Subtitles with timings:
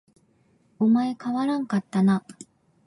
[0.79, 2.25] お前変わらんかったな